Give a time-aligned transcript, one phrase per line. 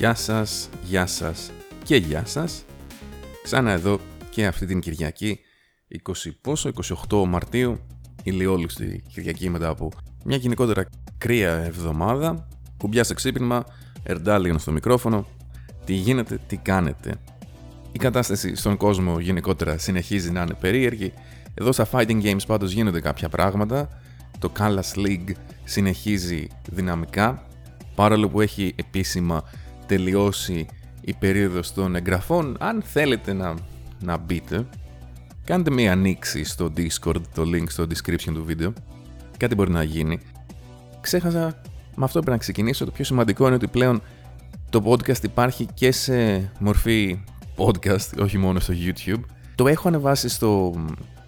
[0.00, 1.50] Γεια σας, γεια σας
[1.84, 2.64] και γεια σας.
[3.42, 3.98] Ξανά εδώ
[4.30, 5.40] και αυτή την Κυριακή,
[5.88, 6.70] 20 πόσο,
[7.08, 7.78] 28 Μαρτίου,
[8.22, 9.90] ηλιόλουστη Κυριακή μετά από
[10.24, 12.48] μια γενικότερα κρύα εβδομάδα.
[12.76, 13.64] Κουμπιά σε ξύπνημα,
[14.02, 15.26] ερντάλιον στο μικρόφωνο.
[15.84, 17.14] Τι γίνεται, τι κάνετε.
[17.92, 21.12] Η κατάσταση στον κόσμο γενικότερα συνεχίζει να είναι περίεργη.
[21.54, 23.88] Εδώ στα Fighting Games πάντως γίνονται κάποια πράγματα.
[24.38, 25.32] Το Callas League
[25.64, 27.46] συνεχίζει δυναμικά.
[27.94, 29.44] Παρόλο που έχει επίσημα
[29.90, 30.66] τελειώσει
[31.00, 33.54] η περίοδος των εγγραφών, αν θέλετε να,
[34.00, 34.66] να μπείτε,
[35.44, 38.72] κάντε μία ανοίξη στο Discord, το link στο description του βίντεο.
[39.36, 40.20] Κάτι μπορεί να γίνει.
[41.00, 41.60] Ξέχασα,
[41.96, 42.84] με αυτό πρέπει να ξεκινήσω.
[42.84, 44.02] Το πιο σημαντικό είναι ότι πλέον
[44.70, 47.24] το podcast υπάρχει και σε μορφή
[47.56, 49.20] podcast, όχι μόνο στο YouTube.
[49.54, 50.74] Το έχω ανεβάσει στο,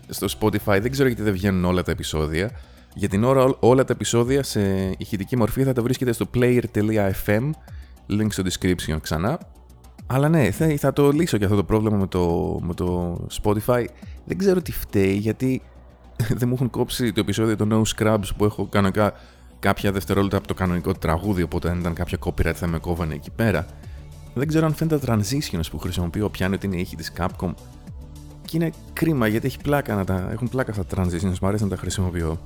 [0.08, 2.50] στο Spotify, δεν ξέρω γιατί δεν βγαίνουν όλα τα επεισόδια.
[2.94, 7.50] Για την ώρα όλα τα επεισόδια σε ηχητική μορφή θα τα βρίσκετε στο player.fm,
[8.10, 9.38] link στο description ξανά.
[10.06, 13.84] Αλλά ναι, θα, θα το λύσω και αυτό το πρόβλημα με το, με το Spotify.
[14.24, 15.62] Δεν ξέρω τι φταίει, γιατί
[16.38, 19.12] δεν μου έχουν κόψει το επεισόδιο των No Scrubs που έχω κανονικά
[19.58, 23.30] κάποια δευτερόλεπτα από το κανονικό τραγούδι, οπότε αν ήταν κάποια copyright θα με κόβανε εκεί
[23.30, 23.66] πέρα.
[24.34, 27.54] Δεν ξέρω αν φαίνεται τα transitions που χρησιμοποιώ πιάνει ότι είναι ήχη της Capcom
[28.44, 31.62] και είναι κρίμα γιατί έχει πλάκα να τα, έχουν πλάκα αυτά τα transitions, μου αρέσει
[31.62, 32.40] να τα χρησιμοποιώ.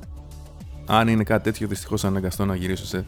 [0.86, 3.04] Αν είναι κάτι τέτοιο, δυστυχώς αναγκαστώ να γυρίσω σε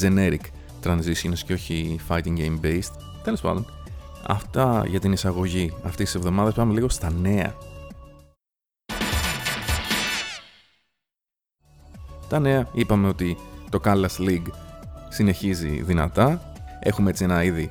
[0.00, 0.40] generic
[0.84, 2.92] transitions και όχι fighting game based.
[3.22, 3.66] Τέλος πάντων,
[4.26, 6.54] αυτά για την εισαγωγή αυτής της εβδομάδας.
[6.54, 7.54] Πάμε λίγο στα νέα.
[12.28, 13.36] Τα νέα είπαμε ότι
[13.70, 14.48] το Callas League
[15.08, 16.52] συνεχίζει δυνατά.
[16.80, 17.68] Έχουμε έτσι ένα ήδη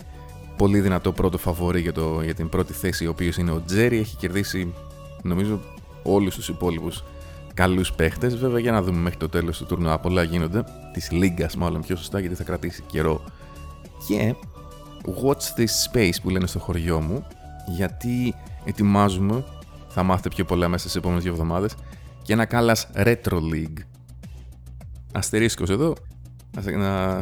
[0.57, 3.97] πολύ δυνατό πρώτο φαβορή για, το, για την πρώτη θέση, ο οποίος είναι ο Τζέρι.
[3.97, 4.73] Έχει κερδίσει,
[5.21, 5.59] νομίζω,
[6.03, 7.03] όλους τους υπόλοιπους
[7.59, 8.37] καλούς παίχτες.
[8.37, 9.99] Βέβαια, για να δούμε μέχρι το τέλος του τουρνουά.
[9.99, 10.63] Πολλά γίνονται.
[10.93, 13.23] Της Λίγκας, μάλλον πιο σωστά, γιατί θα κρατήσει καιρό.
[14.07, 14.35] Και
[15.05, 17.25] Watch this space που λένε στο χωριό μου,
[17.75, 18.35] γιατί
[18.65, 19.43] ετοιμάζουμε,
[19.87, 21.75] θα μάθετε πιο πολλά μέσα στις επόμενες δύο εβδομάδες,
[22.21, 23.79] και ένα κάλα Retro League.
[25.11, 25.95] Αστερίσκος εδώ,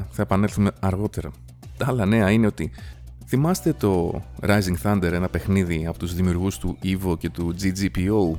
[0.10, 1.32] θα επανέλθουμε αργότερα.
[1.78, 2.72] Τα άλλα νέα είναι ότι
[3.26, 8.38] θυμάστε το Rising Thunder, ένα παιχνίδι από τους δημιουργούς του EVO και του GGPO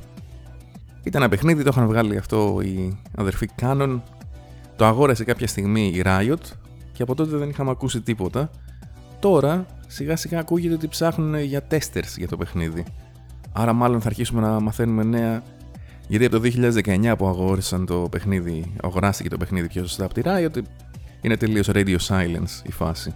[1.03, 4.01] ήταν ένα παιχνίδι, το είχαν βγάλει αυτό οι αδερφοί Canon.
[4.75, 6.33] Το αγόρασε κάποια στιγμή η Riot
[6.91, 8.49] και από τότε δεν είχαμε ακούσει τίποτα.
[9.19, 12.85] Τώρα σιγά σιγά ακούγεται ότι ψάχνουν για testers για το παιχνίδι.
[13.51, 15.43] Άρα μάλλον θα αρχίσουμε να μαθαίνουμε νέα
[16.09, 16.49] γιατί από το
[16.85, 20.61] 2019 που αγόρασαν το παιχνίδι, αγοράστηκε το παιχνίδι πιο σωστά από τη Riot,
[21.21, 23.13] είναι τελείως radio silence η φάση.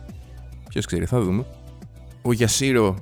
[0.70, 1.46] Ποιος ξέρει, θα δούμε.
[2.22, 2.94] Ο Yashiro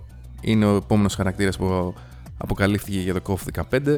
[0.42, 1.94] είναι ο επόμενος χαρακτήρας που
[2.38, 3.96] αποκαλύφθηκε για το KOF 15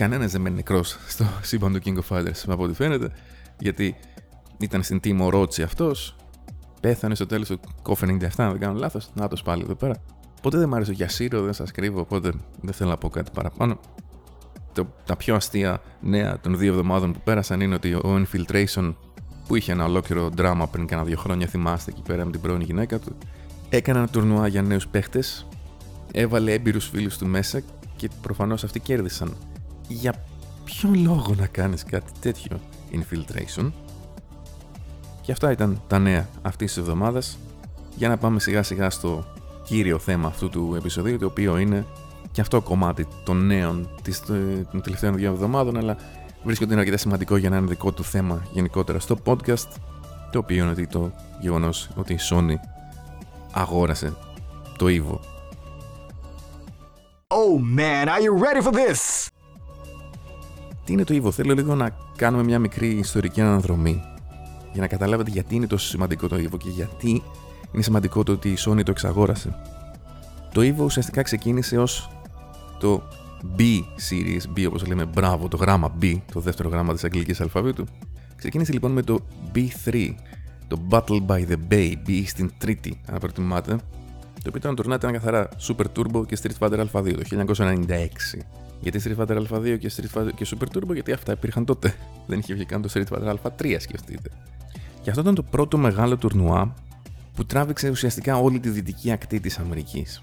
[0.00, 3.10] κανένας δεν μένει νεκρός στο σύμπαν του King of Fighters, από ό,τι φαίνεται,
[3.58, 3.96] γιατί
[4.58, 6.16] ήταν στην Team Orochi αυτός.
[6.80, 9.10] Πέθανε στο τέλος του Κόφε 97, αν δεν κάνω λάθος.
[9.14, 9.94] Να το πάλι εδώ πέρα.
[10.42, 13.30] Ποτέ δεν μ' άρεσε ο Γιασίρο, δεν σας κρύβω, οπότε δεν θέλω να πω κάτι
[13.34, 13.80] παραπάνω.
[14.72, 18.94] Το, τα πιο αστεία νέα των δύο εβδομάδων που πέρασαν είναι ότι ο Infiltration,
[19.46, 22.60] που είχε ένα ολόκληρο δράμα πριν κάνα δύο χρόνια, θυμάστε εκεί πέρα με την πρώην
[22.60, 23.16] γυναίκα του,
[23.68, 25.46] έκανε ένα τουρνουά για νέους παίχτες,
[26.12, 27.62] έβαλε έμπειρους φίλους του μέσα
[27.96, 29.36] και προφανώς αυτοί κέρδισαν
[29.94, 30.14] για
[30.64, 32.60] ποιο λόγο να κάνεις κάτι τέτοιο
[32.92, 33.70] infiltration;
[35.20, 37.38] Και αυτά ήταν τα νέα αυτής της εβδομάδας.
[37.96, 39.24] Για να πάμε σιγά σιγά στο
[39.64, 41.86] κύριο θέμα αυτού του επεισοδίου, το οποίο είναι
[42.32, 44.20] και αυτό κομμάτι των νέων της,
[44.70, 45.96] των τελευταίων δύο εβδομάδων, αλλά
[46.42, 49.68] βρίσκω ότι είναι αρκετά σημαντικό για να είναι δικό του θέμα γενικότερα στο podcast,
[50.30, 52.54] το οποίο είναι το γεγονός ότι η Sony
[53.52, 54.16] αγόρασε
[54.78, 55.18] το Evo.
[57.32, 59.30] Oh man, are you ready for this?
[60.90, 64.02] Τι είναι το Evo, θέλω λίγο να κάνουμε μια μικρή ιστορική αναδρομή
[64.72, 67.22] για να καταλάβετε γιατί είναι τόσο σημαντικό το Evo και γιατί
[67.72, 69.60] είναι σημαντικό το ότι η Sony το εξαγόρασε.
[70.52, 72.10] Το Evo ουσιαστικά ξεκίνησε ως
[72.78, 73.02] το
[73.58, 73.60] B
[74.10, 77.84] series, B όπως λέμε μπράβο, το γράμμα B, το δεύτερο γράμμα της αγγλικής αλφαβήτου.
[78.36, 79.18] Ξεκίνησε λοιπόν με το
[79.54, 80.14] B3,
[80.68, 83.70] το Battle by the Bay, B στην τρίτη, αν προτιμάτε,
[84.34, 87.80] το οποίο ήταν τουρνά ήταν καθαρά Super Turbo και Street Fighter Alpha 2 το 1996.
[88.80, 91.94] Γιατί Street Fighter Alpha 2 και, Street Fighter και Super Turbo, γιατί αυτά υπήρχαν τότε.
[92.26, 94.30] Δεν είχε βγει καν το Street Fighter Alpha 3, σκεφτείτε.
[95.02, 96.74] Και αυτό ήταν το πρώτο μεγάλο τουρνουά
[97.34, 100.22] που τράβηξε ουσιαστικά όλη τη δυτική ακτή της Αμερικής.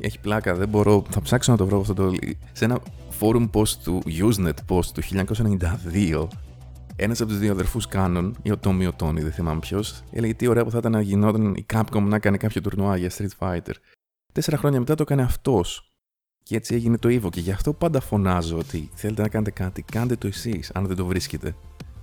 [0.00, 1.04] Έχει πλάκα, δεν μπορώ.
[1.10, 2.12] Θα ψάξω να το βρω αυτό το.
[2.52, 2.78] Σε ένα
[3.20, 5.02] forum post του Usenet Post του
[5.92, 6.26] 1992,
[6.96, 10.34] ένας από τους δύο αδερφούς Κάνων, ή ο Τόμι ο Τόνι, δεν θυμάμαι ποιος, έλεγε
[10.34, 13.38] τι ωραία που θα ήταν να γινόταν η Capcom να κάνει κάποιο τουρνουά για Street
[13.38, 13.74] Fighter.
[14.32, 15.92] Τέσσερα χρόνια μετά το έκανε αυτός.
[16.48, 17.30] Και έτσι έγινε το Evo.
[17.30, 20.96] Και γι' αυτό πάντα φωνάζω ότι θέλετε να κάνετε κάτι, κάντε το εσείς, αν δεν
[20.96, 21.54] το βρίσκετε.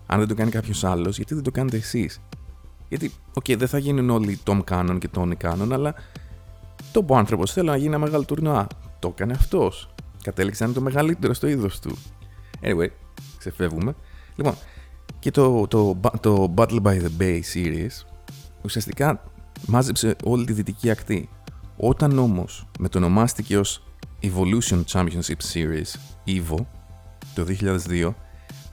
[0.05, 2.21] Αν δεν το κάνει κάποιος άλλος, γιατί δεν το κάνετε εσείς;
[2.89, 5.95] Γιατί, OK, okay, δεν θα γίνουν όλοι Tom Cannon και Tony Cannon, αλλά
[6.91, 8.67] το ο άνθρωπος θέλει να γίνει ένα μεγάλο τουρνουά.
[8.99, 9.93] Το έκανε αυτός.
[10.23, 11.97] Κατέληξε να είναι το μεγαλύτερο στο είδος του.
[12.61, 12.87] Anyway,
[13.37, 13.95] ξεφεύγουμε.
[14.35, 14.55] Λοιπόν,
[15.19, 18.05] και το, το, το, Battle by the Bay series
[18.61, 19.23] ουσιαστικά
[19.67, 21.29] μάζεψε όλη τη δυτική ακτή.
[21.77, 23.84] Όταν όμως μετονομάστηκε ως
[24.25, 25.91] Evolution Championship Series,
[26.25, 26.65] EVO,
[27.35, 27.45] το
[27.89, 28.13] 2002,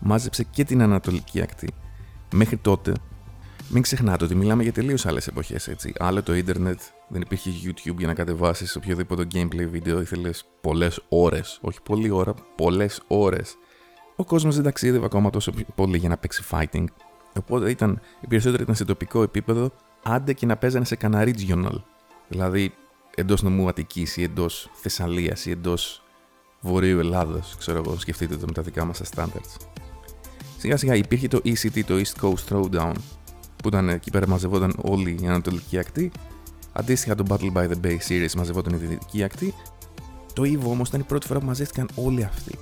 [0.01, 1.69] μάζεψε και την Ανατολική ακτή.
[2.33, 2.93] Μέχρι τότε,
[3.69, 5.93] μην ξεχνάτε ότι μιλάμε για τελείως άλλες εποχές, έτσι.
[5.99, 11.59] Άλλο το ίντερνετ, δεν υπήρχε YouTube για να κατεβάσεις οποιοδήποτε gameplay βίντεο, ήθελες πολλές ώρες.
[11.63, 13.57] Όχι πολλή ώρα, πολλές ώρες.
[14.17, 16.85] Ο κόσμος δεν ταξίδευε ακόμα τόσο πολύ για να παίξει fighting.
[17.39, 19.73] Οπότε ήταν, οι περισσότεροι ήταν σε τοπικό επίπεδο,
[20.03, 21.83] άντε και να παίζανε σε κανένα regional.
[22.29, 22.75] Δηλαδή
[23.15, 26.03] εντός νομού Αττική ή εντός Θεσσαλίας ή εντός
[26.61, 27.41] Βορείου Ελλάδο.
[27.59, 29.67] Ξέρω εγώ, σκεφτείτε το με τα δικά μας standards.
[30.59, 32.93] Σιγά σιγά υπήρχε το ECT, το East Coast Throwdown,
[33.57, 36.11] που ήταν εκεί πέρα μαζευόταν όλη η Ανατολική Ακτή.
[36.73, 39.55] Αντίστοιχα το Battle by the Bay Series μαζευόταν η Δυτική Ακτή.
[40.33, 42.59] Το EVO όμως ήταν η πρώτη φορά που μαζεύτηκαν όλοι αυτοί.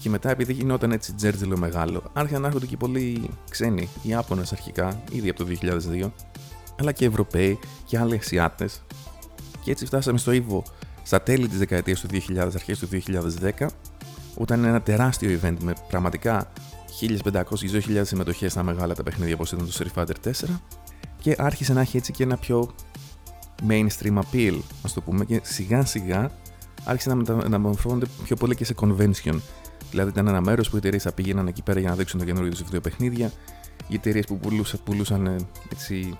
[0.00, 4.52] Και μετά, επειδή γινόταν έτσι τζέρτζελο μεγάλο, άρχισαν να έρχονται και πολλοί ξένοι, οι Ιάπωνες
[4.52, 6.10] αρχικά, ήδη από το 2002,
[6.78, 8.82] αλλά και Ευρωπαίοι και άλλοι Ασιάτες.
[9.64, 10.62] Και έτσι φτάσαμε στο EVO
[11.02, 13.66] στα τέλη της δεκαετίας του 2000, αρχές του 2010,
[14.36, 16.52] όταν είναι ένα τεράστιο event με πραγματικά
[17.00, 20.30] 1500-2000 συμμετοχές στα μεγάλα τα παιχνίδια όπως ήταν το Street Fighter 4
[21.18, 22.74] και άρχισε να έχει έτσι και ένα πιο
[23.68, 26.30] mainstream appeal, ας το πούμε, και σιγά σιγά
[26.84, 29.40] άρχισε να, να μορφώνονται πιο πολύ και σε convention.
[29.90, 32.24] Δηλαδή ήταν ένα μέρος που οι εταιρείες θα πήγαιναν εκεί πέρα για να δείξουν το
[32.24, 33.32] καινούργιο τους παιχνίδια,
[33.88, 35.36] οι εταιρείες που πουλούσαν, πουλούσαν ε,
[35.72, 36.14] έτσι,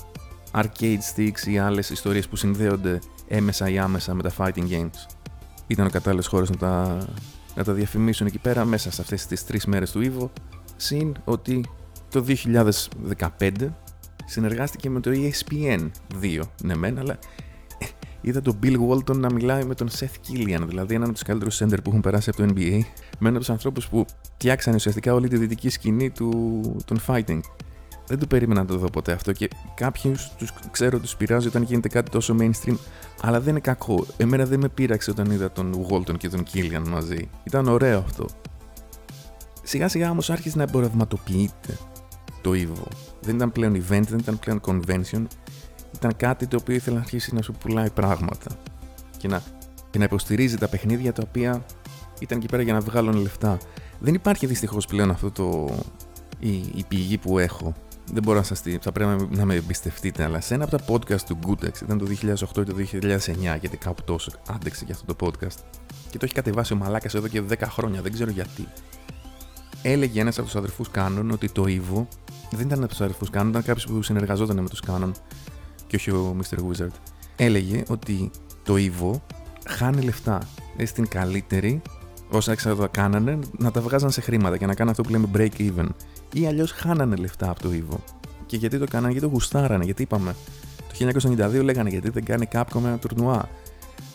[0.55, 5.17] arcade sticks ή άλλες ιστορίες που συνδέονται έμεσα ή άμεσα με τα fighting games.
[5.67, 7.07] Ήταν ο κατάλληλος χώρος να τα,
[7.55, 10.29] να τα διαφημίσουν εκεί πέρα μέσα σε αυτές τις τρεις μέρες του Evo
[10.77, 11.65] Συν ότι
[12.11, 12.25] το
[13.39, 13.51] 2015
[14.25, 15.91] συνεργάστηκε με το ESPN
[16.23, 17.19] 2, ναι μεν, αλλά
[17.79, 17.87] ε,
[18.21, 21.63] είδα τον Bill Walton να μιλάει με τον Seth Killian, δηλαδή έναν από τους καλύτερους
[21.63, 22.79] center που έχουν περάσει από το NBA,
[23.19, 27.41] με έναν από τους ανθρώπους που φτιάξαν ουσιαστικά όλη τη δυτική σκηνή του, των fighting.
[28.07, 31.63] Δεν το περίμενα να το δω ποτέ αυτό και κάποιους τους ξέρω τους πειράζει όταν
[31.63, 32.77] γίνεται κάτι τόσο mainstream,
[33.21, 34.07] αλλά δεν είναι κακό.
[34.17, 37.29] Εμένα δεν με πείραξε όταν είδα τον Walton και τον Killian μαζί.
[37.45, 38.27] Ήταν ωραίο αυτό.
[39.63, 41.79] Σιγά σιγά όμως άρχισε να εμπορευματοποιείται
[42.41, 42.87] το Evo.
[43.21, 45.27] Δεν ήταν πλέον event, δεν ήταν πλέον convention.
[45.95, 48.51] Ήταν κάτι το οποίο ήθελε να αρχίσει να σου πουλάει πράγματα.
[49.17, 49.43] Και να,
[49.91, 51.65] και να υποστηρίζει τα παιχνίδια τα οποία
[52.19, 53.59] ήταν εκεί πέρα για να βγάλουν λεφτά.
[53.99, 55.75] Δεν υπάρχει δυστυχώς πλέον αυτό το.
[56.39, 57.75] Η, η πηγή που έχω.
[58.15, 58.79] Δεν μπορώ να σας τη.
[58.81, 62.07] Θα πρέπει να με εμπιστευτείτε, αλλά σε ένα από τα podcast του Goodex, ήταν το
[62.07, 65.59] 2008 ή το 2009, γιατί κάπου τόσο άντεξε και αυτό το podcast.
[66.11, 68.69] Και το έχει κατεβάσει ο Μαλάκας εδώ και 10 χρόνια, δεν ξέρω γιατί
[69.83, 72.07] έλεγε ένας από τους αδερφούς Κάνων ότι το Evo
[72.51, 75.15] δεν ήταν από τους αδερφούς Κάνων, ήταν κάποιος που συνεργαζόταν με τους Κάνων
[75.87, 76.59] και όχι ο Mr.
[76.59, 76.95] Wizard.
[77.37, 78.31] Έλεγε ότι
[78.63, 79.21] το Evo
[79.69, 80.49] χάνει λεφτά.
[80.77, 81.83] Είναι στην καλύτερη,
[82.37, 85.51] όσα έξω κάνανε, να τα βγάζαν σε χρήματα και να κάνουν αυτό που λέμε break
[85.59, 85.87] even.
[86.33, 87.97] Ή αλλιώς χάνανε λεφτά από το Evo.
[88.47, 90.35] Και γιατί το κάνανε, γιατί το γουστάρανε, γιατί είπαμε.
[90.77, 91.21] Το
[91.59, 93.49] 1992 λέγανε γιατί δεν κάνει Capcom ένα τουρνουά.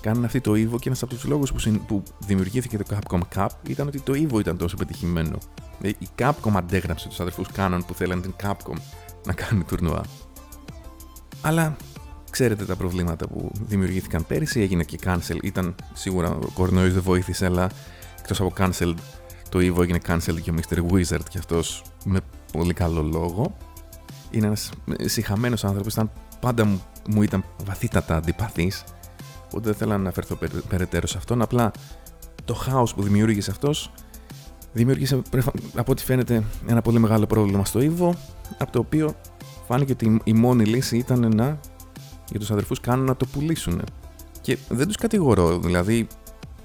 [0.01, 3.47] Κάνανε αυτή το Evo και ένας από τους λόγους που, που δημιουργήθηκε το Capcom Cup
[3.67, 5.37] ήταν ότι το Evo ήταν τόσο πετυχημένο.
[5.81, 8.77] Ε, η Capcom αντέγραψε τους αδερφούς Canon που θέλαν την Capcom
[9.25, 10.01] να κάνει τουρνουά.
[11.41, 11.75] Αλλά
[12.29, 15.43] ξέρετε τα προβλήματα που δημιουργήθηκαν πέρυσι, έγινε και cancel.
[15.43, 17.69] Ήταν σίγουρα ο κορονοϊός δεν βοήθησε, αλλά
[18.29, 18.93] εκτός από cancel
[19.49, 20.77] το Evo έγινε cancel και ο Mr.
[20.91, 22.19] Wizard και αυτός με
[22.51, 23.57] πολύ καλό λόγο.
[24.31, 24.69] Είναι ένας
[25.05, 28.83] συχαμένος άνθρωπος, ήταν, πάντα μου, μου ήταν βαθύτατα αντιπαθής.
[29.45, 31.41] Οπότε δεν θέλω να αναφερθώ περαιτέρω σε αυτόν.
[31.41, 31.71] Απλά
[32.45, 33.91] το χάος που δημιούργησε αυτός
[34.73, 35.21] δημιούργησε
[35.75, 38.11] από ό,τι φαίνεται ένα πολύ μεγάλο πρόβλημα στο Evo,
[38.57, 39.15] από το οποίο
[39.67, 41.59] φάνηκε ότι η μόνη λύση ήταν να
[42.29, 43.81] για τους αδερφούς κάνουν να το πουλήσουν.
[44.41, 46.07] Και δεν τους κατηγορώ, δηλαδή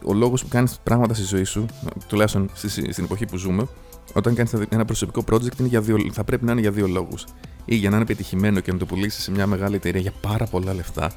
[0.04, 1.66] ο λόγος που κάνεις πράγματα στη ζωή σου,
[2.08, 2.50] τουλάχιστον
[2.90, 3.66] στην εποχή που ζούμε,
[4.14, 7.24] όταν κάνεις ένα προσωπικό project είναι για δύο, θα πρέπει να είναι για δύο λόγους.
[7.64, 10.46] Ή για να είναι πετυχημένο και να το πουλήσεις σε μια μεγάλη εταιρεία για πάρα
[10.46, 11.12] πολλά λεφτά,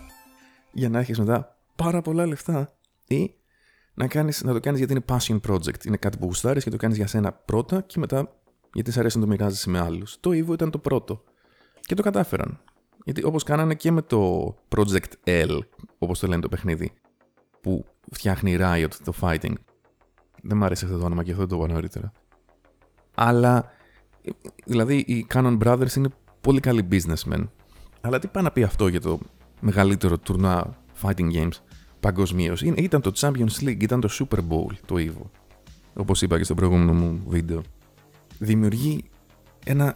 [0.71, 2.77] για να έχεις μετά πάρα πολλά λεφτά,
[3.07, 3.33] ή
[3.93, 5.85] να, κάνεις, να το κάνεις γιατί είναι passion project.
[5.85, 8.35] Είναι κάτι που γουστάρεις και το κάνεις για σένα πρώτα και μετά
[8.73, 10.17] γιατί σε αρέσει να το μοιράζεσαι με άλλους.
[10.19, 11.23] Το Evo ήταν το πρώτο.
[11.81, 12.59] Και το κατάφεραν.
[13.05, 15.59] Γιατί όπως κάνανε και με το Project L,
[15.97, 16.91] όπως το λένε το παιχνίδι,
[17.65, 19.53] που φτιάχνει Riot το fighting.
[20.41, 22.11] Δεν μου άρεσε αυτό το όνομα και αυτό το είπα νωρίτερα.
[23.15, 23.71] Αλλά,
[24.65, 26.09] δηλαδή, οι Canon Brothers είναι
[26.41, 27.43] πολύ καλοί businessmen.
[28.01, 29.19] Αλλά τι πάει να πει αυτό για το
[29.61, 31.57] μεγαλύτερο τουρνά fighting games
[31.99, 35.29] παγκοσμίως; Ήταν το Champions League, ήταν το Super Bowl το Evo.
[35.93, 37.61] Όπως είπα και στο προηγούμενο μου βίντεο.
[38.39, 39.03] Δημιουργεί
[39.65, 39.95] ένα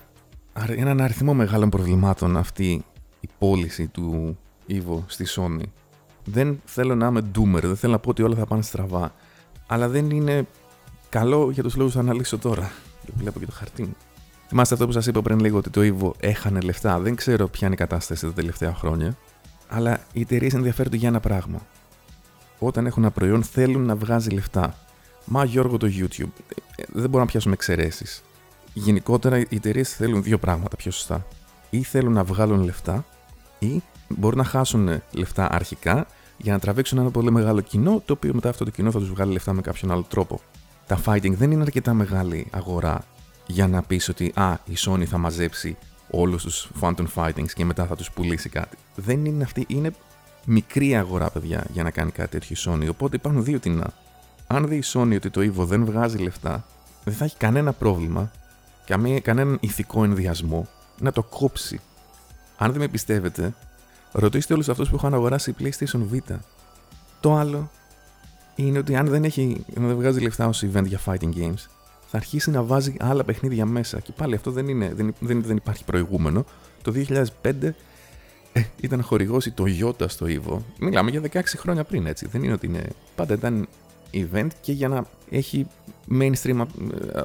[0.68, 2.86] έναν αριθμό μεγάλων προβλημάτων αυτή
[3.20, 4.38] η πώληση του
[4.70, 5.64] Evo στη Sony.
[6.32, 9.14] Δεν θέλω να είμαι doomer, δεν θέλω να πω ότι όλα θα πάνε στραβά.
[9.68, 10.48] Αλλά δεν είναι
[11.10, 12.72] καλό για τους λόγους που θα αναλύσω τώρα.
[13.06, 13.96] Δεν βλέπω και το χαρτί μου.
[14.48, 17.00] Θυμάστε αυτό που σας είπα πριν λίγο ότι το Evo έχανε λεφτά.
[17.00, 19.18] Δεν ξέρω ποια είναι η κατάσταση τα τελευταία χρόνια.
[19.68, 21.60] Αλλά οι εταιρείες ενδιαφέρονται για ένα πράγμα.
[22.60, 24.76] Όταν έχουν ένα προϊόν θέλουν να βγάζει λεφτά.
[25.26, 26.44] Μα Γιώργο το YouTube.
[26.76, 28.24] Ε, δεν μπορούμε να πιάσουμε εξαιρέσεις.
[28.74, 31.26] Γενικότερα οι εταιρείες θέλουν δύο πράγματα πιο σωστά.
[31.70, 33.06] Ή θέλουν να βγάλουν λεφτά,
[33.60, 36.08] ή μπορούν να χάσουν λεφτά αρχικά
[36.42, 39.10] για να τραβήξουν ένα πολύ μεγάλο κοινό, το οποίο μετά αυτό το κοινό θα τους
[39.10, 40.42] βγάλει λεφτά με κάποιον άλλο τρόπο.
[40.88, 43.06] Τα fighting δεν είναι αρκετά μεγάλη αγορά
[43.48, 45.78] για να πεις ότι α, η Sony θα μαζέψει
[46.12, 48.78] όλους τους Phantom Fightings και μετά θα τους πουλήσει κάτι.
[48.96, 49.92] Δεν είναι αυτή, είναι
[50.46, 52.90] μικρή αγορά, παιδιά, για να κάνει κάτι τέτοιο η Sony.
[52.90, 53.94] Οπότε υπάρχουν δύο τεινά.
[54.48, 56.66] Αν δει η Sony ότι το Evo δεν βγάζει λεφτά,
[57.04, 58.32] δεν θα έχει κανένα πρόβλημα,
[58.86, 60.68] καμία, κανέναν ηθικό ενδιασμό
[61.00, 61.80] να το κόψει.
[62.58, 63.54] Αν δεν με πιστεύετε,
[64.12, 66.36] ρωτήστε όλους αυτούς που έχουν αγοράσει PlayStation Vita.
[67.20, 67.72] Το άλλο
[68.56, 71.68] είναι ότι αν δεν, έχει, δεν βγάζει λεφτά ω event για fighting games,
[72.08, 74.00] θα αρχίσει να βάζει άλλα παιχνίδια μέσα.
[74.00, 76.46] Και πάλι αυτό δεν, είναι, δεν, δεν, δεν υπάρχει προηγούμενο.
[76.82, 77.54] Το 2005
[78.54, 80.58] ε, ήταν χορηγός η Toyota στο Evo.
[80.80, 82.28] Μιλάμε για 16 χρόνια πριν, έτσι.
[82.28, 82.88] Δεν είναι ότι είναι.
[83.16, 83.68] Πάντα ήταν
[84.14, 85.68] event και για να έχει
[86.20, 86.66] mainstream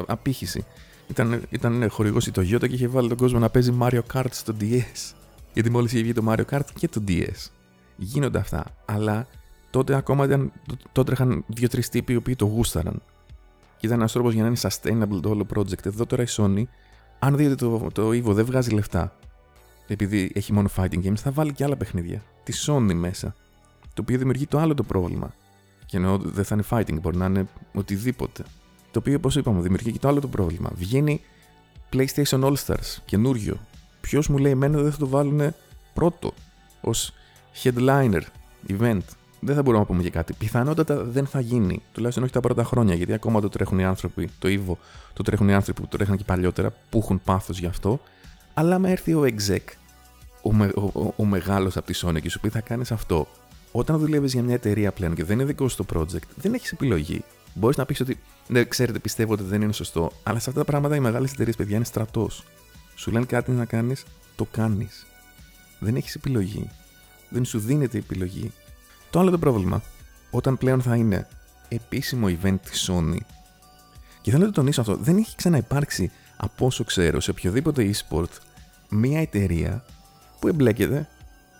[0.06, 0.64] απήχηση.
[1.08, 4.54] Ήταν, ήταν χορηγός η Toyota και είχε βάλει τον κόσμο να παίζει Mario Kart στο
[4.60, 5.14] DS.
[5.54, 7.50] Γιατί μόλις είχε βγει το Mario Kart και το DS.
[7.96, 8.64] Γίνονται αυτά.
[8.84, 9.26] Αλλά
[9.70, 10.52] τότε ακόμα ήταν,
[10.92, 13.02] τότε είχαν δύο-τρεις τύποι οι οποίοι το γούσταραν.
[13.76, 15.86] Και ήταν ένας τρόπος για να είναι sustainable το όλο project.
[15.86, 16.62] Εδώ τώρα η Sony,
[17.18, 19.16] αν δείτε το, το Evo δεν βγάζει λεφτά,
[19.86, 22.22] επειδή έχει μόνο fighting games, θα βάλει και άλλα παιχνίδια.
[22.42, 23.34] Τη Sony μέσα.
[23.94, 25.34] Το οποίο δημιουργεί το άλλο το πρόβλημα.
[25.86, 28.42] Και εννοώ δεν θα είναι fighting, μπορεί να είναι οτιδήποτε.
[28.90, 30.70] Το οποίο, όπως είπαμε, δημιουργεί και το άλλο το πρόβλημα.
[30.74, 31.20] Βγαίνει
[31.92, 33.60] PlayStation All Stars, καινούριο.
[34.04, 35.54] Ποιος μου λέει, εμένα δεν θα το βάλουν
[35.94, 36.32] πρώτο
[36.80, 37.12] ως
[37.62, 38.20] headliner
[38.68, 39.02] event
[39.40, 40.32] δεν θα μπορούμε να πούμε και κάτι.
[40.32, 41.82] Πιθανότατα δεν θα γίνει.
[41.92, 44.76] Τουλάχιστον όχι τα πρώτα χρόνια, γιατί ακόμα το τρέχουν οι άνθρωποι, το Evo,
[45.12, 48.00] το τρέχουν οι άνθρωποι που το τρέχαν και παλιότερα, που έχουν πάθος γι' αυτό.
[48.54, 49.64] Αλλά με έρθει ο exec,
[50.42, 53.26] ο, με, ο, ο, ο μεγάλος από τη Sony και σου πει θα κάνεις αυτό.
[53.72, 56.72] Όταν δουλεύεις για μια εταιρεία πλέον και δεν είναι δικό σου το project, δεν έχεις
[56.72, 57.24] επιλογή.
[57.54, 58.18] Μπορείς να πεις ότι
[58.48, 61.56] ναι, ξέρετε, πιστεύω ότι δεν είναι σωστό, αλλά σε αυτά τα πράγματα οι μεγάλες εταιρείες,
[61.56, 62.44] παιδιά, είναι στρατός.
[62.94, 64.04] Σου λένε κάτι να κάνεις,
[64.36, 65.06] το κάνεις.
[65.78, 66.70] Δεν έχεις επιλογή.
[67.28, 68.52] Δεν σου δίνεται επιλογή.
[69.10, 69.82] Το άλλο το πρόβλημα,
[70.30, 71.28] όταν πλέον θα είναι
[71.68, 73.18] επίσημο event της Sony,
[74.20, 78.30] και θέλω να το τονίσω αυτό, δεν έχει ξαναυπάρξει από όσο ξέρω σε οποιοδήποτε e-sport
[78.88, 79.84] μια εταιρεία
[80.38, 81.08] που εμπλέκεται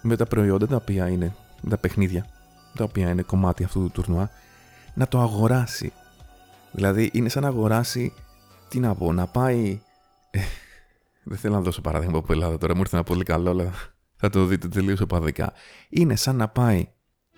[0.03, 1.35] με τα προϊόντα τα οποία είναι,
[1.69, 2.27] τα παιχνίδια
[2.75, 4.31] τα οποία είναι κομμάτι αυτού του τουρνουά,
[4.95, 5.93] να το αγοράσει.
[6.73, 8.13] Δηλαδή είναι σαν να αγοράσει,
[8.69, 9.81] τι να πω, να πάει...
[11.25, 13.73] Ε, δεν θέλω να δώσω παράδειγμα από Ελλάδα τώρα, μου ήρθε ένα πολύ καλό, αλλά
[14.17, 15.53] θα το δείτε τελείως οπαδικά.
[15.89, 16.89] Είναι σαν να πάει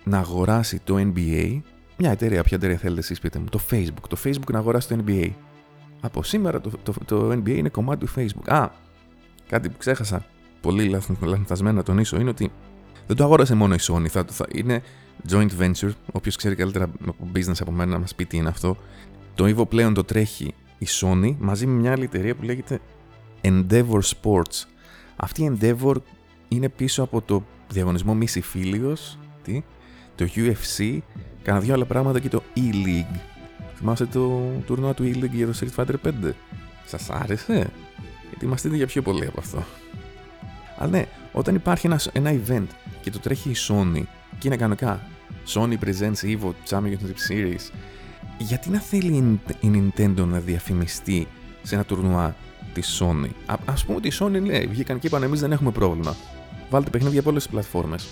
[0.03, 1.61] να αγοράσει το NBA,
[1.97, 5.03] μια εταιρεία, ποια εταιρεία θέλετε εσείς πείτε μου, το Facebook, το Facebook να αγοράσει το
[5.07, 5.29] NBA.
[6.01, 8.47] Από σήμερα το, το, το NBA είναι κομμάτι του Facebook.
[8.53, 8.69] Α,
[9.47, 10.25] κάτι που ξέχασα,
[10.61, 12.51] πολύ λανθασμένα να τονίσω, είναι ότι
[13.07, 14.81] δεν το αγόρασε μόνο η Sony, θα, θα είναι
[15.29, 18.77] joint venture, όποιος ξέρει καλύτερα από business από μένα να μας πει τι είναι αυτό.
[19.35, 22.79] Το Evo πλέον το τρέχει η Sony μαζί με μια άλλη εταιρεία που λέγεται
[23.41, 24.65] Endeavor Sports.
[25.15, 25.95] Αυτή η Endeavor
[26.47, 29.63] είναι πίσω από το διαγωνισμό Μίση Φίλιος, τι,
[30.15, 30.99] το UFC,
[31.43, 33.19] κάνα δύο άλλα πράγματα και το E-League.
[33.75, 36.31] Θυμάστε το τουρνουά του E-League για το Street Fighter 5.
[36.85, 37.69] Σας άρεσε;
[38.33, 39.63] Ετοιμαστείτε για πιο πολύ από αυτό.
[40.77, 42.67] Αλλά ναι, όταν υπάρχει ένας, ένα event
[43.01, 44.01] και το τρέχει η Sony
[44.37, 45.01] και είναι κανονικά
[45.47, 47.71] Sony Presents Evo Championship Series,
[48.37, 51.27] γιατί να θέλει η Nintendo να διαφημιστεί
[51.63, 52.35] σε ένα τουρνουά
[52.81, 53.29] τη Sony.
[53.45, 56.15] Α πούμε ότι η Sony λέει, βγήκαν και είπαν εμείς δεν έχουμε πρόβλημα.
[56.69, 58.07] Βάλτε παιχνίδια από όλες τις πλατφόρμες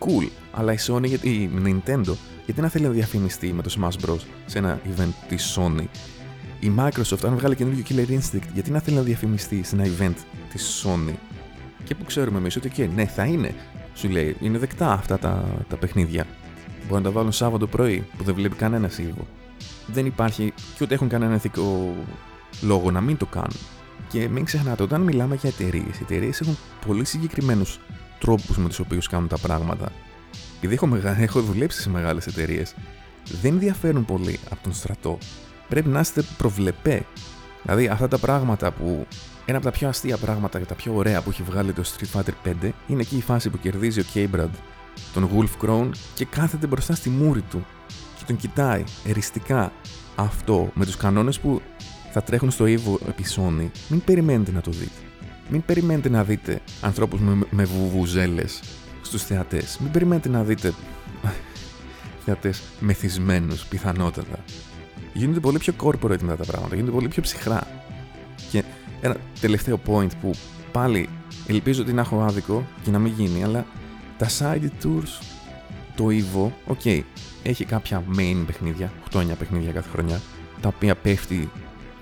[0.00, 0.28] cool.
[0.52, 4.20] Αλλά η Sony, η Nintendo, γιατί να θέλει να διαφημιστεί με το Smash Bros.
[4.46, 5.84] σε ένα event της Sony;
[6.60, 10.16] Η Microsoft, αν βγάλει καινούργιο Killer Instinct, γιατί να θέλει να διαφημιστεί σε ένα event
[10.52, 11.14] της Sony;
[11.84, 13.54] Και που ξέρουμε εμείς ότι, okay, ναι, θα είναι.
[13.94, 16.26] Σου λέει, είναι δεκτά αυτά τα, τα παιχνίδια.
[16.88, 19.26] Μπορεί να τα βάλουν Σάββατο πρωί, που δεν βλέπει κανένα σίγουρο.
[19.86, 21.94] Δεν υπάρχει και ούτε έχουν κανένα ηθικό
[22.60, 23.56] λόγο να μην το κάνουν.
[24.10, 27.80] Και μην ξεχνάτε, όταν μιλάμε για εταιρείες, οι εταιρείες έχουν πολύ συγκεκριμένους
[28.18, 29.92] τρόπους με τους οποίους κάνουν τα πράγματα.
[30.56, 31.20] Επειδή έχω, μεγα...
[31.22, 32.74] έχω δουλέψει σε μεγάλες εταιρείες,
[33.40, 35.18] δεν διαφέρουν πολύ από τον στρατό.
[35.68, 37.06] Πρέπει να είστε προβλεπέ.
[37.62, 39.06] Δηλαδή, αυτά τα πράγματα που.
[39.44, 42.20] Ένα από τα πιο αστεία πράγματα και τα πιο ωραία που έχει βγάλει το Street
[42.20, 44.48] Fighter 5 είναι εκεί η φάση που κερδίζει ο K-Brad
[45.12, 47.66] τον Wolf Crown και κάθεται μπροστά στη μούρη του
[48.18, 49.72] και τον κοιτάει εριστικά.
[50.16, 51.62] Αυτό με τους κανόνες που
[52.10, 55.00] θα τρέχουν στο Evo επί Sony, μην περιμένετε να το δείτε.
[55.48, 58.60] μην περιμένετε να δείτε ανθρώπους με, με βουβουζέλες
[59.02, 59.78] στους θεατές.
[59.78, 60.72] Μην περιμένετε να δείτε
[62.24, 64.38] θεατές μεθυσμένους πιθανότατα.
[65.12, 67.66] Γίνονται πολύ πιο corporate μετά τα πράγματα, γίνονται πολύ πιο ψυχρά.
[68.50, 68.64] Και
[69.00, 70.30] ένα τελευταίο point που
[70.72, 71.08] πάλι
[71.46, 73.66] ελπίζω ότι να έχω άδικο και να μην γίνει, αλλά
[74.18, 75.22] τα side tours,
[75.96, 77.00] το Evo, ok,
[77.42, 80.20] έχει κάποια main παιχνίδια, 8-9 παιχνίδια κάθε χρονιά,
[80.60, 81.50] τα οποία πέφτει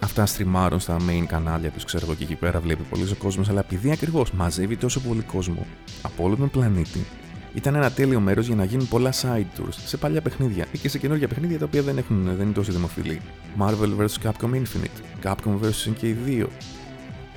[0.00, 3.48] αυτά στριμάρουν στα main κανάλια τους, ξέρω εγώ και εκεί πέρα βλέπει πολύ ο κόσμος,
[3.48, 5.66] αλλά επειδή ακριβώς μαζεύει τόσο πολύ κόσμο
[6.02, 7.06] από όλο τον πλανήτη,
[7.54, 10.88] ήταν ένα τέλειο μέρος για να γίνουν πολλά side tours σε παλιά παιχνίδια ή και
[10.88, 13.20] σε καινούργια παιχνίδια τα οποία δεν, έχουν, δεν είναι τόσο δημοφιλή.
[13.58, 14.30] Marvel vs.
[14.30, 15.92] Capcom Infinite, Capcom vs.
[15.92, 16.46] MK2,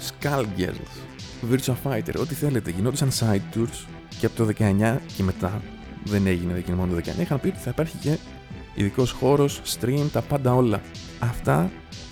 [0.08, 0.94] Skullgirls,
[1.52, 2.72] Virtua Fighter, ό,τι θέλετε.
[2.72, 3.86] Γινόντουσαν side tours
[4.20, 5.62] και από το 19 και μετά
[6.04, 7.22] δεν έγινε, δεν μόνο το 19.
[7.22, 8.18] Είχαν πει ότι θα υπάρχει και
[8.76, 10.82] ειδικός χώρος, stream, τα πάντα όλα.
[11.20, 11.72] Αυτά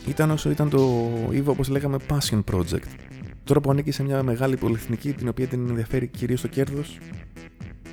[0.09, 2.89] ήταν όσο ήταν το EVO, όπως λέγαμε, passion project.
[3.43, 6.97] Τώρα που ανήκει σε μια μεγάλη πολυεθνική την οποία την ενδιαφέρει κυρίως το κέρδος,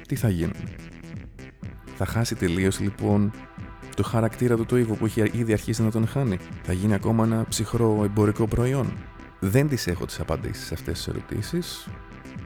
[0.09, 0.53] τι θα γίνει;
[1.97, 3.33] Θα χάσει τελείως λοιπόν
[3.97, 7.25] το χαρακτήρα του το EVO που έχει ήδη αρχίσει να τον χάνει; Θα γίνει ακόμα
[7.25, 8.93] ένα ψυχρό εμπορικό προϊόν;
[9.41, 11.89] Δεν τις έχω τις απαντήσεις σε αυτές τις ερωτήσεις,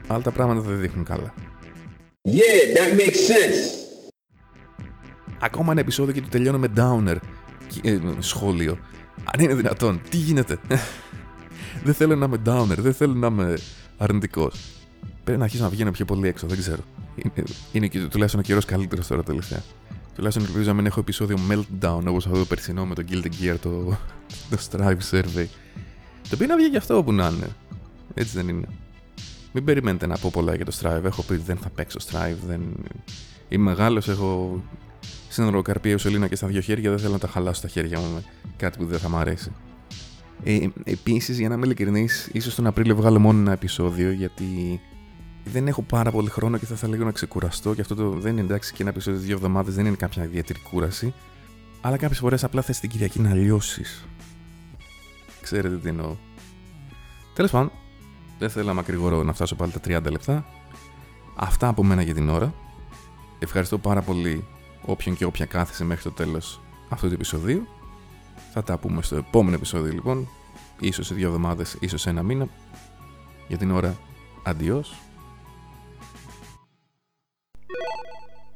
[0.07, 1.33] αλλά τα πράγματα δεν δείχνουν καλά.
[2.23, 3.81] Yeah, that makes sense.
[5.39, 7.15] Ακόμα ένα επεισόδιο και το τελειώνω με downer
[7.83, 8.77] ε, σχόλιο.
[9.23, 10.59] Αν είναι δυνατόν, τι γίνεται;
[11.83, 13.57] δεν θέλω να είμαι downer, δεν θέλω να είμαι
[13.97, 14.59] αρνητικός.
[15.23, 16.81] Πρέπει να αρχίσω να βγαίνω πιο πολύ έξω, δεν ξέρω.
[17.15, 19.63] Είναι, είναι και τουλάχιστον ο καιρός καλύτερος τώρα τελευταία.
[20.15, 23.55] Τουλάχιστον ελπίζω να μην έχω επεισόδιο meltdown όπως αυτό το περσινό με το Guilty Gear,
[23.61, 23.97] το,
[24.49, 25.45] το Strive Survey.
[26.29, 27.47] Το οποίο να βγει και αυτό όπου να είναι.
[28.13, 28.67] Έτσι δεν είναι.
[29.51, 31.03] Μην περιμένετε να πω πολλά για το Strive.
[31.03, 32.37] Έχω πει δεν θα παίξω Strive.
[32.47, 32.61] Δεν...
[33.49, 34.61] Είμαι μεγάλος, έχω
[35.61, 36.89] καρπία ουσελίνα και στα δύο χέρια.
[36.89, 38.23] Δεν θέλω να τα χαλάσω τα χέρια μου με
[38.57, 39.51] κάτι που δεν θα μου αρέσει.
[40.43, 44.79] Ε, Επίσης, για να είμαι ειλικρινής, ίσως τον Απρίλιο βγάλω μόνο ένα επεισόδιο γιατί
[45.43, 47.73] δεν έχω πάρα πολύ χρόνο και θα ήθελα λίγο να ξεκουραστώ.
[47.73, 50.59] Και αυτό το, δεν είναι εντάξει και ένα επεισόδιο δύο εβδομάδες δεν είναι κάποια ιδιαίτερη
[50.59, 51.13] κούραση.
[51.81, 54.05] Αλλά κάποιες φορές απλά θες την Κυριακή να λιώσεις.
[55.41, 56.15] Ξέρετε τι εννοώ.
[57.33, 57.71] Τέλος πάντων,
[58.39, 60.45] δεν θέλω να μακρηγορώ να φτάσω πάλι τα 30 λεπτά.
[61.35, 62.53] Αυτά από μένα για την ώρα.
[63.39, 64.45] Ευχαριστώ πάρα πολύ
[64.85, 67.67] όποιον και όποια κάθεσε μέχρι το τέλος αυτού του επεισοδίου.
[68.53, 70.27] Θα τα πούμε στο επόμενο επεισόδιο λοιπόν.
[70.79, 72.47] Ίσως σε δύο εβδομάδες, ίσως σε ένα μήνα.
[73.47, 73.97] Για την ώρα,
[74.43, 74.93] αντιός